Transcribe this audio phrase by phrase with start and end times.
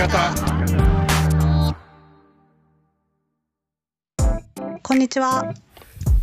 [0.00, 0.34] 方
[4.82, 5.54] こんにちは。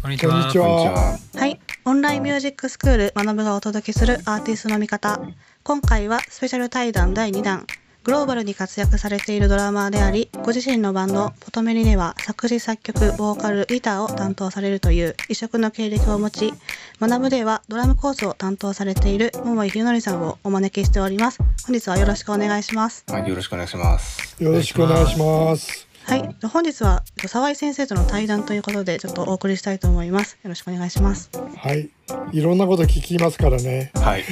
[0.01, 0.33] こんにちは。
[0.33, 1.59] こんにちははい。
[1.85, 5.21] オンラインミュージックスクール学ぶがお届けするアーティストの見方。
[5.61, 7.67] 今回はスペシャル対談第2弾。
[8.03, 16.53] グローバルに活躍されているドラマーであり、ご自身のバンド、ポトメリでは作詞作曲、ボーカル、ギターを担当されるという異色の経歴を持ち、
[16.99, 21.37] 学ぶではドラムコースを担当されている桃井秀則さんをお招きしております。
[21.67, 23.05] 本日はよろしくお願いします。
[23.07, 24.43] はい、よろしくお願いします。
[24.43, 26.35] よろしくお願いしますはい。
[26.47, 30.39] 本日は沢井先生との対談ということで、ちょっとお送りしたいと思います。
[30.41, 31.29] よろしくお願いします。
[31.55, 31.87] はい
[32.31, 34.25] いろんなこと聞きますからねはい。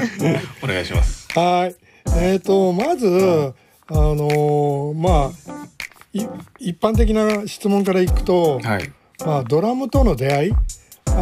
[0.64, 1.28] お願いします。
[1.38, 1.76] はい
[2.16, 3.52] えーとまず
[3.90, 5.68] あのーまあ
[6.14, 6.26] い
[6.58, 8.92] 一般的な質問からいくと、はい。
[9.26, 10.52] まあ、ドラムとの出会い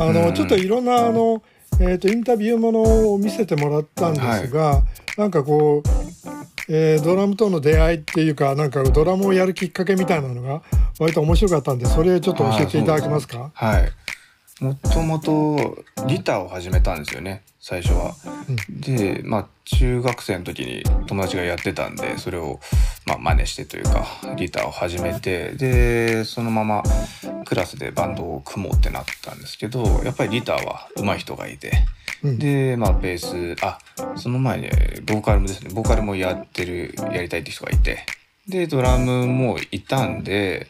[0.03, 0.35] あの、うん。
[0.35, 1.43] ちょっといろんなあの、
[1.81, 4.83] えー、とインタビューものを見せてもらったんですが、
[5.17, 5.89] なんかこう、
[6.69, 10.63] えードラムとの出会いっていうかなんかドラムをやるきっかけみたいなのが
[10.99, 13.53] 割と面白かったんでそれちょっと教えていただけますか？
[13.55, 13.93] はい。
[14.61, 18.15] もともとギターを始めたんですよね、最初は。
[18.71, 22.61] で、まあ中学生の時に友達がやってたんで、それを
[23.07, 26.85] まあ真似してというか、ギターを始めて、で、そのまま
[27.45, 31.73] クラスでバンドを組もうってなったんですけど、やっぱりギターは上手い人がいて、
[32.23, 33.81] うんで、まあベース、あ、
[34.15, 34.69] その前に
[35.05, 38.07] ボーカルもですね、ボーカルもやってる、やりたいって人がいて、
[38.47, 40.69] で、ドラムもいたんで、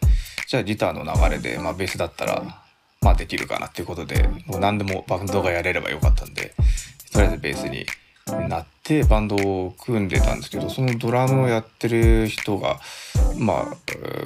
[0.48, 2.65] じゃあギターの流れで、まあベースだったら、
[3.06, 6.54] まあできるかなっていうことで、もう何でもバンドがやれればよかったんで、
[7.12, 7.86] とりあえずベースに
[8.48, 12.80] なってバンドを組んでたんですけど、そのドラムをやってる人が、
[13.38, 13.66] まあ、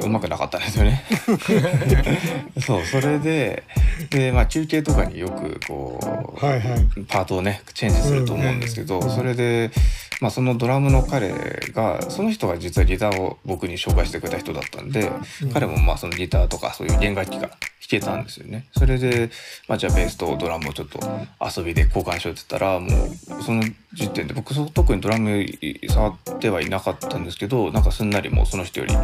[0.02, 1.04] うまくなかったんですよね。
[2.64, 3.64] そう、それで、
[4.08, 6.00] で、まあ休憩とかによくこ
[6.40, 6.88] う、はいはい。
[7.06, 9.70] パートをねチェンジすると思うんですけど、それで、
[10.22, 11.30] まあ、そのドラムの彼
[11.74, 15.10] がその人が実はギターを僕に紹介してくれた人だったんで、
[15.52, 17.58] 彼もまあそのギターとかそういう弦楽器が弾
[17.90, 18.66] けたんですよね。
[18.76, 19.30] それで、
[19.68, 21.00] まあ、じゃあベースとドラムをちょっと
[21.44, 23.62] 遊びで交換しようって言ったらもうその
[23.92, 25.44] 時点で僕そ特にドラム
[25.88, 28.94] 触ってはいなかったんですけどなんかすんなりもうその人より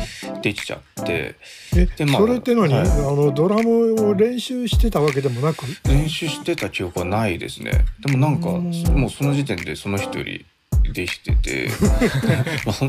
[0.42, 1.34] できちゃって
[1.74, 2.88] えでまあそれってのに、はい。
[2.88, 5.64] あのドラムを練習してたわけでもなく？
[5.88, 7.84] 練習してた記憶はないですね。
[8.00, 10.46] でもなんかもうその時点でその人より
[10.92, 11.68] できてて
[12.64, 12.88] まあそ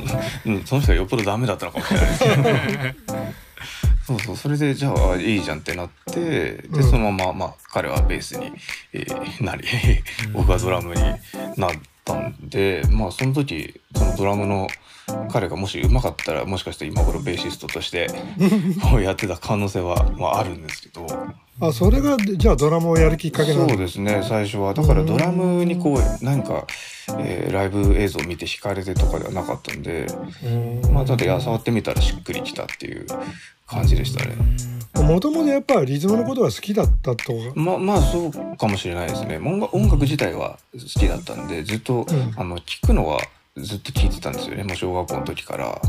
[0.65, 3.17] その人がよっぽどダメだったのかもしれないですけど
[4.07, 4.37] そうそう。
[4.37, 6.83] それでじゃあいいじゃんってなってでうん。
[6.83, 8.53] そのまま、まあ、彼はベースに、
[8.93, 9.67] えーなり
[10.31, 11.01] 僕はドラムに
[11.57, 11.71] なっ
[12.07, 14.67] たんでまあその時そのドラムの
[15.29, 18.07] 彼がもし上手かったらもしかして今頃ベーシストとして
[18.89, 21.07] こうやってた可能性は、まあ、あるんですけど。
[21.59, 24.75] あそれがじゃあドラムをやるきっかけなのそうですね最初は。
[24.75, 26.67] だからドラムにこうなんか、
[27.17, 30.05] えーライブ映像を見て惹かれてとかではなかったんで
[30.43, 30.93] うん。
[30.93, 33.07] まあただや触ってみたらしっくりきたっていう
[33.65, 34.35] 感じでしたね
[35.03, 39.37] もともとやっぱりリズムのことが好きだったとまあまあそうかもしれないですね。
[39.37, 42.33] 音楽音楽自体は好きだったんでずっと、うん。
[42.35, 43.19] あの聞くのは
[43.55, 44.63] ずっと聞いてたんですよね。
[44.63, 45.81] もう小学校の時から。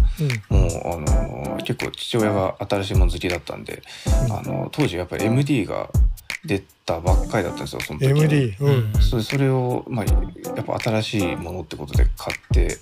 [0.51, 0.57] うん。
[0.57, 3.83] もうあの結構父親が新しいもの好きだったんで、
[4.31, 5.91] あの当時やっぱり MD が
[6.45, 8.07] 出たばっかりだったんですよその時。
[8.07, 8.93] MD うん。
[9.01, 12.79] それそれを、まあ、やっぱ新しいものってことで買って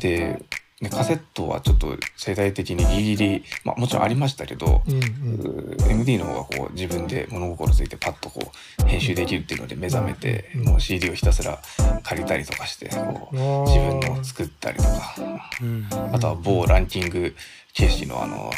[0.00, 0.42] で
[0.80, 5.90] ねカセットはちょっと世代的にギリギリ、まあ、もちろんありましたけど、うんうん。
[5.90, 8.52] MD の方がこう自分で物心ついてパッとこ
[8.82, 10.64] う編集できるっていうので目覚めて、うん。
[10.64, 11.60] もう CD をひたすら
[12.02, 13.36] 借りたりとかしてこう
[13.68, 15.14] 自分の作ったりとか
[15.60, 15.86] うん。
[16.14, 17.34] あとは某ランキング
[17.72, 18.50] 形式のあの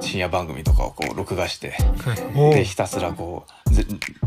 [0.00, 1.74] 深夜番組とかをこう録画して
[2.54, 3.84] でひたすらこうぜ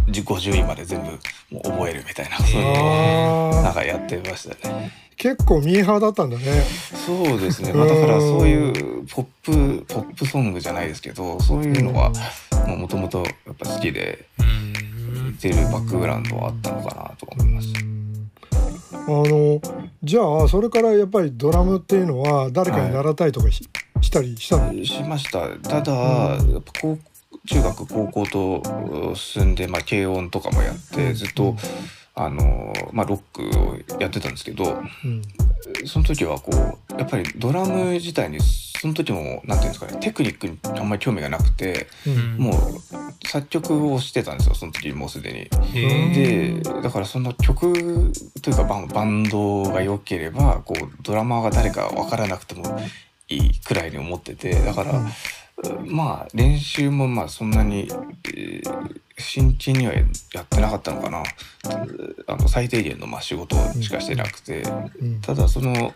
[0.07, 1.07] 50位まで全部
[1.51, 4.91] もう覚えるみたいなそういうのをあなんかやってましたね。
[5.15, 6.43] ー結構ミーハーだったんだね。
[7.05, 7.71] そうですね。
[7.71, 12.11] まあだからそういうポップポップソングじゃないですけど、そういうのは
[12.67, 17.69] もともとやっぱ好きでうん出るバックグラウンドはあったのかなと思います。
[17.69, 18.29] うん。
[18.93, 19.61] あの
[20.03, 23.69] じゃあそれからやっぱりドラムっていうのは誰かに習ったりとかし,、
[24.01, 24.83] したりしたの？
[24.83, 25.47] しました。
[25.57, 26.97] ただ、やっぱ高
[27.45, 31.55] 中学高校と進んで、まあ、軽音とかもやってずっと、
[32.15, 35.21] あのまあ、ロックをやってたんですけどうん。
[35.85, 36.51] その時はこ
[36.89, 42.37] うやっぱりドラム自体にその時もなんていうんですかねテクニックにあんまり興味がなくてうん。
[42.37, 45.49] もう作曲をしてたんですよその時もうすでに。
[45.79, 48.11] へでだからその曲
[48.41, 52.79] というかバンドが良ければこうドラマーが誰か分からなくても
[53.27, 54.93] いいくらいに思っててだから、
[55.85, 57.87] まあ練習もまあそんなに、
[58.35, 60.01] えー真剣にはや
[60.41, 61.23] ってなかったのかな。
[62.27, 64.63] あの最低限のまあ仕事しかしてなくて、
[65.01, 65.21] うん。
[65.21, 65.93] ただその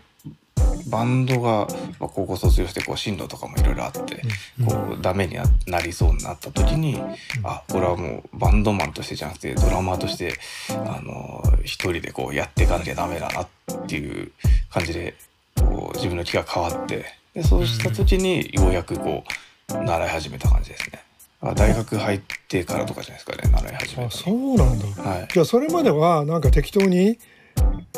[0.86, 1.66] バンドが、
[1.98, 4.22] まあ、高校卒業してこう進路とかもいろいろあって、
[4.64, 7.00] こうダメにななりそうになった時に、
[7.44, 10.34] あこれはもうバンドマンとしてじゃなくてドラマーとして
[10.68, 13.48] あの一人でこうやっていかなきゃダメだなっ
[13.86, 14.32] ていう
[14.70, 15.14] 感じで
[15.56, 17.04] こう自分の気が変わって。
[17.34, 19.22] でそうした時にようやくこ
[19.70, 21.02] う習い始めた感じですね。
[21.40, 24.86] あ大学入ってからとかじゃないですかね習い始めあたそうなんだ。
[25.02, 25.28] のはい。
[25.32, 27.18] じゃあそれまではなんか適当に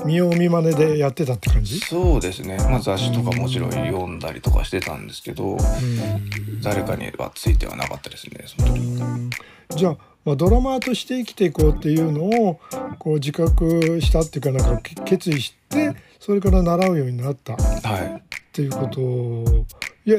[0.04, 1.80] 見よう見まねでやってたって感じ？
[1.80, 5.56] そうですね、まあ、雑誌とかもちろん読んだりとかしてたんですけど
[6.62, 8.80] 誰かにはついてはなかったですねその時。
[8.80, 9.30] うん。
[9.76, 12.60] じゃあ、まあ、ドラマーとして生きていこうっていうのを
[12.98, 18.22] こう自覚したっていうかなんかけ決意してそれから習うようになったっはい。
[18.52, 19.00] ていうこと。
[20.06, 20.18] いや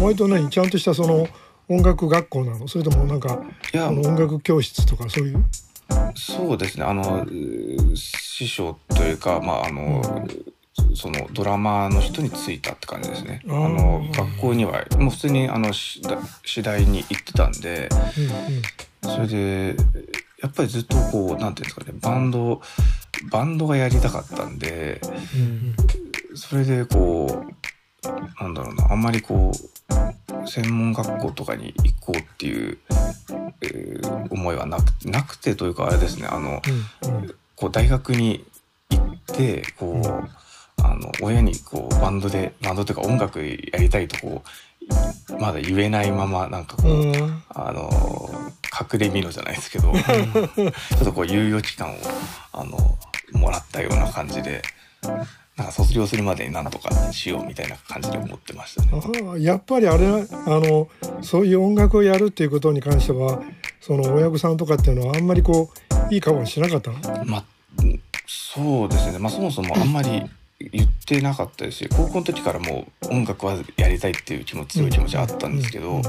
[0.00, 1.26] 割と何ちゃんとしたその
[1.68, 2.68] 音楽学校なの？
[2.68, 3.42] それともなんか
[3.72, 5.44] いやあの音楽教室とかそういう？
[6.14, 6.84] そうですね。
[6.84, 7.26] あの
[7.94, 10.26] 師匠というかまああの
[10.94, 13.42] そのドラマーの人についたって感じですね。
[13.46, 16.02] あの学校にはもう普通にあの次
[16.62, 17.88] 第に行ってたんで
[19.02, 19.76] それで
[20.42, 22.60] やっぱりずっとこうなんていうんですかねバンド
[23.30, 25.00] バンドがやりたかったんで
[26.34, 29.81] それでこうなんだろうなあんまりこう
[30.46, 32.78] 専門学校とかに行こうっていう、
[33.62, 36.26] えー思いはなくなくてというかあれですね。
[36.26, 36.62] あの
[37.02, 38.44] うんうんこう大学に
[38.90, 44.42] 行ってこうあの親にこうバンドでバンドというか音楽やりたいとこ
[45.30, 47.42] うまだ言えないままなんかこう、うん。
[47.50, 47.88] あの
[48.92, 51.96] 隠れみのじゃないですけど ちょっとこう猶予期間を
[52.52, 52.98] あの
[53.32, 54.62] もらったような感じで
[55.62, 58.88] なんか卒業するまでになんとかしようみたいな感じで思ってましたね。
[59.32, 60.88] あやっぱりあれあの
[61.22, 63.40] そういう音楽をやるっていうことに関しては
[63.80, 65.70] その親御さんとかっていうのはあんまりこ
[66.10, 67.24] ういい顔はしなかったの？
[67.24, 67.44] まあ
[68.26, 70.24] そうですね、まあ、そもそもあんまり
[70.72, 76.00] 言ってなかったですし高校の時からもう音楽はやりたいっていう気持ち強い気持ちはあったんですけど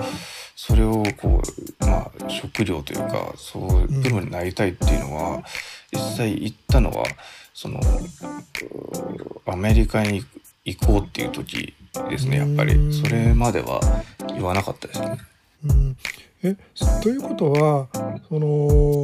[0.55, 1.41] それをこ
[1.81, 5.43] うまあ食料というかそうプロになりたいっていうのは
[5.91, 7.05] 実際行ったのは
[7.53, 10.23] そのうアメリカに
[10.65, 11.73] 行こうっていう時
[12.09, 12.93] ですねやっぱうんり。
[12.93, 13.79] それまでは
[14.27, 15.17] 言わなかったですね。
[15.65, 15.97] うん、
[16.43, 16.55] え
[17.01, 17.87] ということは
[18.27, 19.03] その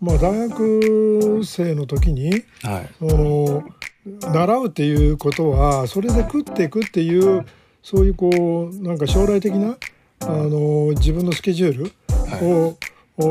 [0.00, 2.30] まあ大学生の時に
[2.62, 2.90] はい。
[2.98, 3.64] その
[4.06, 7.44] 習うっていうことはそれで食っていくっていう
[7.82, 9.76] そういうこうなんか将来的な
[10.20, 11.92] あの自分のスケジュール
[12.30, 12.44] はい。
[12.44, 12.76] を,、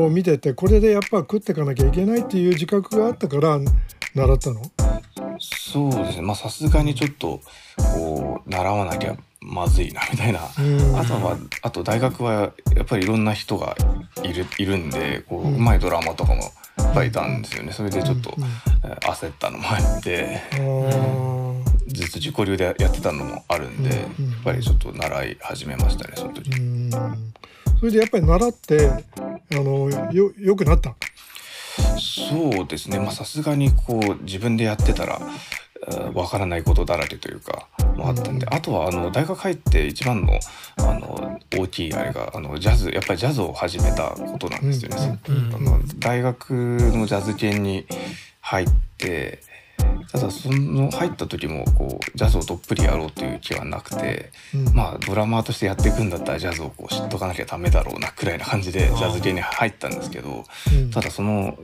[0.06, 3.58] を見ててこれでやっぱ食っていかなきゃいけないっていう自覚があったから
[4.14, 4.62] 習ったの？
[5.72, 6.22] そうですね。
[6.22, 7.40] まあさすがにちょっと
[7.94, 10.40] こう習わなきゃまずいなみたいな。
[10.58, 10.98] うん。
[10.98, 13.76] あとはあと大学はやっぱりいろんな人が
[14.22, 15.54] いるいるんでこううん。
[15.56, 16.46] うまいドラマとかもい
[16.82, 17.72] っぱいいたんですよね。
[17.72, 18.30] それでちょっと
[19.00, 20.40] 焦ったのもあって
[21.88, 26.50] ずっと自己流でやってたのもあるんでやっうんぱりちょっと習い始めましたねその時。
[26.50, 26.90] うん。
[27.78, 28.88] それでやっぱり習って
[29.52, 30.94] あのよよくなった？
[31.98, 32.98] そうですね。
[32.98, 35.20] まあさすがにこう自分でやってたら
[35.88, 37.66] えーわからないことだらけというか
[37.96, 38.46] もあったんで。
[38.46, 40.38] あとはあの大学入って一番の
[40.78, 45.18] あの大きいあれがあのジャズやっぱりジャズを始めたことなんですよね。
[45.28, 45.54] うん。
[45.54, 47.86] あの大学のジャズ系に
[48.40, 48.66] 入っ
[48.98, 49.40] て
[50.12, 54.74] ただその入った時もこうジャズをどっぷりやろうという気はなくて、うん。
[54.74, 60.90] まあドラマーとしてやっていくんだったらジャズをこう知っとかなきゃダメだろうなくらいな感じでジャズ系に入ったんですけどうん。
[60.90, 61.56] ただその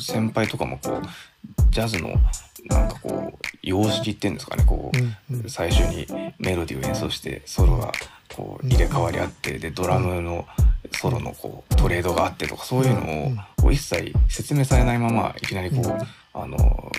[0.00, 1.02] 先輩とかもこう
[1.70, 2.14] ジャズの
[2.68, 4.98] なんかこう様式っていうんですかねこう、
[5.32, 5.48] うんうん。
[5.48, 6.06] 最初に
[6.38, 7.92] メロディーを演奏してソロが
[8.34, 10.46] こう入れ替わりあってでドラムの
[10.90, 13.34] ソロのこうトレードがあってとかそういうの
[13.64, 16.06] を一切説明されないままいきなりこう、うん。
[16.34, 16.90] あの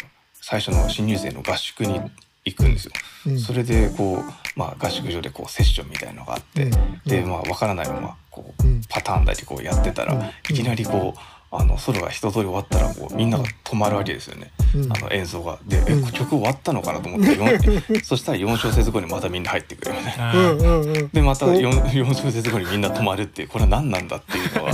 [0.45, 2.01] 最初の新入生の合宿に
[2.43, 2.91] 行くんですよ。
[3.27, 3.39] うん。
[3.39, 6.71] それでこう、まあ、合宿所でこうセッションみたいのがあって、うん。
[7.05, 8.81] でまあ分からないままこううん。
[8.89, 10.21] パターンだけこうやってたら、うん。
[10.21, 11.19] いきなりこう
[11.55, 14.91] あのソロが一通り終わったらこうみんなが止まるわけですよね、うん。
[14.91, 15.59] あの演奏が。
[15.67, 17.35] で、えうん曲終わったのかなと思って
[18.03, 20.33] そしたら4小節後にまたみんな入ってくるみたいな。
[20.33, 21.09] うんうんうん。
[21.09, 24.73] でまたお 4, 4小節後にみんな止まるってこれは何なんだっていうのは。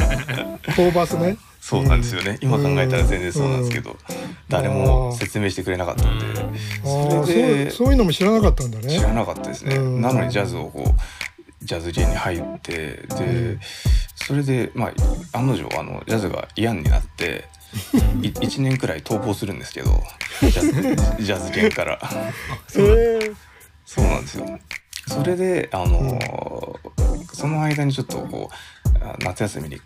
[0.76, 1.38] コーバスね。
[1.62, 3.96] そうなんですよね、今考えたら全然そうなんですけど、
[4.48, 8.98] 誰も説明してくれなかったんで、あそれでそういうのも知らなかったんだね。
[8.98, 10.02] 知らなかったですね、うん。
[10.02, 13.60] なのにジャズをこうジャズ系に入ってで、うん
[14.26, 14.92] それでま
[15.34, 17.46] あ案の定あのジャズが嫌になって
[18.22, 19.90] い1年くらい逃亡するんですけど
[20.42, 20.62] ジャ
[21.18, 21.96] ズジャズ圏から。
[22.76, 23.32] へえ
[23.86, 24.60] そうなんですよ。
[25.08, 26.20] それであの
[27.34, 29.82] その間にちょっとこうあ夏休みに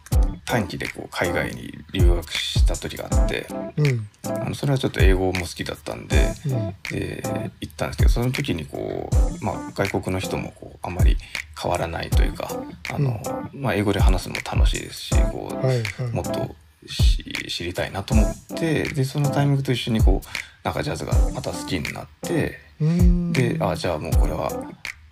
[0.46, 3.48] 短期でこう海外に留学した時があって
[3.78, 4.08] うん。
[4.26, 6.76] あのそれはちょっと英語も好きだったんでうん。
[6.92, 7.24] で
[7.62, 9.10] 行ったんですけどその時にこ
[9.42, 11.18] う、まあ、外国の人もこうあまり
[11.62, 12.50] 変わらないというか
[12.94, 13.22] あの、
[13.54, 15.78] まあ、英語で話すのも楽しいですしこう、はい。
[15.78, 20.28] はいもっとし知りたいなと思ってでそのタイミングと一緒にこう
[20.64, 23.32] なんかジャズがまた好きになってうん。
[23.32, 24.52] であじゃあもうこれは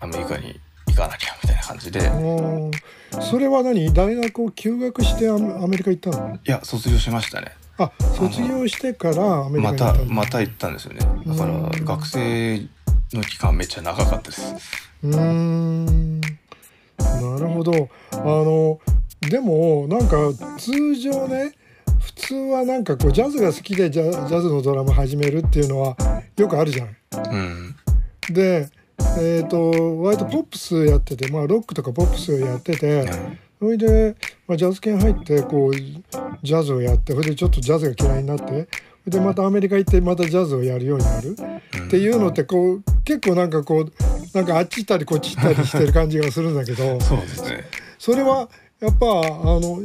[0.02, 2.02] アメリカに行かなきゃみたいな感じで。
[3.22, 3.94] それは何？
[3.94, 6.36] 大学を休学してアメリカ行ったの？
[6.36, 7.54] いや卒業しましたね。
[7.78, 11.00] あ卒業してからアメリカまたに行ったのまた行ったんですよね。
[11.26, 11.86] だからうん。
[11.86, 12.68] 学生
[13.18, 14.56] の期間めっちゃ長かったです。
[15.04, 16.22] うーん。
[16.22, 16.30] な
[17.40, 17.90] るほど。
[18.12, 18.80] あの
[19.22, 20.18] でもなんか
[20.58, 21.54] 通常ね
[22.00, 25.96] 普通はなんかこうジャズが好きでジャジャズのドラム始めるっていうのは
[26.38, 26.96] よくあるじゃない。
[27.32, 27.76] うん。
[28.34, 28.70] で
[29.18, 33.06] えー、と割とポップスやってて、まあ、ロックとかポップスをやってて
[33.60, 34.16] それで、
[34.48, 38.68] まあ、ジャズ犬入ってこうジャズをやってそれでちょっとジャズが嫌いになって
[39.08, 41.36] でまたアメリカ行ってまたジャズをやるようになる。
[41.86, 47.66] っていうのってこう結構なんかこうなんかあっち行ったりこっち行ったりしてる感じがするんだけどそうですね。
[47.98, 49.10] それはやっぱあ
[49.60, 49.82] の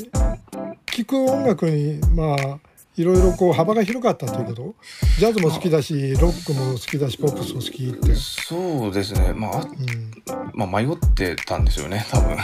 [0.86, 2.58] 聴く音楽にまあ
[2.96, 4.74] いろいろこう幅が広かったということ？
[5.18, 8.14] ジャズも好きだしロックも好きだしポップスも好きって。
[8.14, 9.32] そうですね。
[9.34, 10.10] まああうん。
[10.54, 12.36] まあ、迷ってたんですよね多分。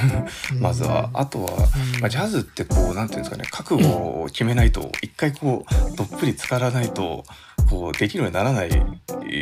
[0.55, 0.61] うん。
[0.61, 1.11] まずは。
[1.15, 2.01] あとは、うん。
[2.01, 7.25] まあ、ジャズってこうなんていうんですかね覚悟を決めないと一回こうどっぷり浸からないと
[7.71, 8.71] こうできるようにならない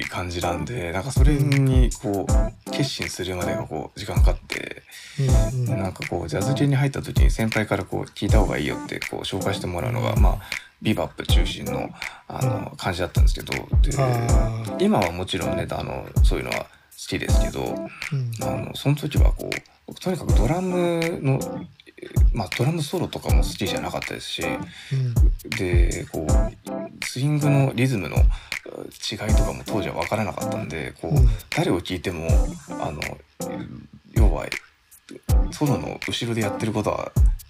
[0.08, 4.82] 感じなんでなんかそれにこう決心するまでがこう時間かかって
[5.52, 5.82] うんうん。
[5.82, 10.38] なんかこうジャズ系に入った時に先輩からこう聞いた方がいいよってこう紹介してもらうのがまあ
[10.82, 11.90] ビバップ中心の
[12.28, 13.52] あの感じだったんですけど
[14.78, 16.66] で今はもちろんねあのそういうのは好
[17.08, 18.32] きですけどうん。
[18.42, 19.50] あのその時はこ
[19.88, 25.50] うとにかくドラムの、えーまあ、ドラムソロとかも好きじゃなかったですしうん。
[25.50, 31.28] でこうスイングのリズムの違いとかも当時は分からなかったんでこう、うん。
[31.54, 32.28] 誰を聴いても
[32.80, 33.00] あの
[34.12, 34.46] 要は
[35.50, 37.10] ソロの後ろでやってることは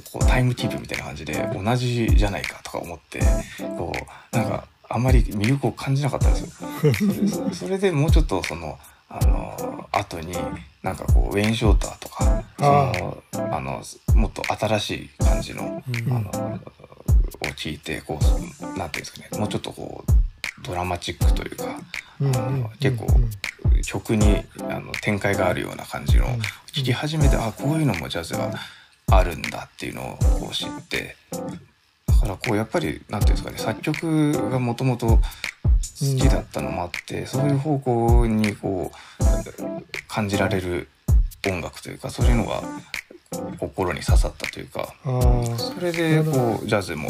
[0.00, 3.20] こうタイムキープみたいな感じで同じじゃないかとか思って
[3.58, 3.92] こ
[4.32, 6.40] うなんかあんまり魅力を感じなかったんで
[7.28, 7.50] すよ。
[7.54, 10.34] それでもうちょっとそのあの後に
[10.82, 13.22] なんかこうウェイン・ショーターとかそあの
[13.54, 13.82] あの
[14.14, 16.12] もっと新しい感じのうん。
[16.12, 16.60] あの
[17.40, 21.64] を聞いてこうなんていうんですかねもうちょっとこうドラマチックというか
[22.20, 26.32] うんあの結構うん曲にあの展開があるような感じのうん。
[26.72, 28.52] 聞き始めてあこういうのもジャズが
[29.12, 31.16] あるんだっていうのを知って
[32.06, 35.20] だからこうやっぱりなんていうんですかね作曲がもともと好
[36.00, 40.88] きだったのもあって、そういう方向にこう感じられる
[41.48, 42.62] 音楽というかそういうのが
[43.58, 44.94] 心に刺さったというか
[45.58, 47.08] それでこうジャズも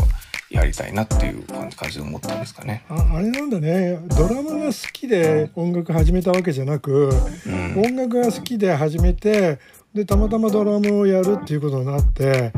[0.51, 2.85] やりたいなっていう感じで思ったんですかね。
[2.89, 3.99] ああれなんだね。
[4.09, 7.11] ドラムが好きで音楽始めたわけじゃなく
[7.47, 7.83] うん。
[7.83, 9.59] 音楽が好きで始めて
[9.95, 12.53] でたまたまドラムをやるっていうことになって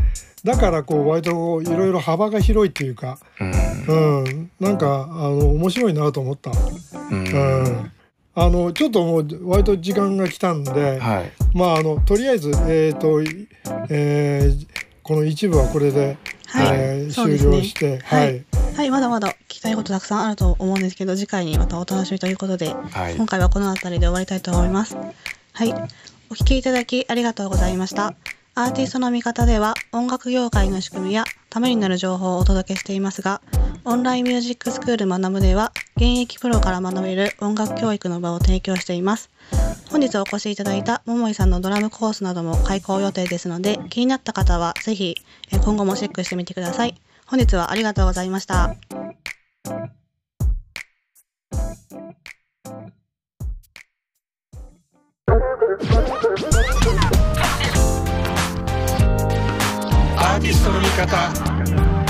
[0.44, 4.20] だからこう割といろいろ幅が広いっていうか、うん。
[4.22, 6.50] うん、なんかあの面白いなと思った。
[6.50, 7.26] うん。
[7.26, 7.92] うん。
[8.36, 11.32] あのちょっともう割と時間が来たんで、はい。
[11.54, 13.22] まああのとりあえずえっ、と、
[13.88, 14.66] えー
[15.04, 16.78] この一部はこれで、はい。
[16.78, 18.38] え終了して、ははい。
[18.38, 23.14] い、はい、まだまだ聞きたいことたくさんあると思うんですけど、次回にまたお楽しみということで、はい。
[23.14, 24.96] 今回はこの辺りで終わりたいと思います。
[24.96, 25.74] はい。
[26.30, 28.14] お聞きいただきありがとうございました。
[28.56, 33.40] アーティストの見方では音楽業界の仕組みやためになる情報をお届けしていますが、
[33.84, 39.30] オンラインミュージックスクール学ぶでは現役プロから学べる音楽教育の場を提供しています。
[39.90, 45.16] 本日お越しいただいた桃井さんのドラムコースなども開講予定ですので、気になった方はぜひ
[45.64, 46.94] 今後もチェックしてみてください。
[47.26, 48.74] 本日はありがとうございました。
[60.16, 62.03] Artist Comunicata.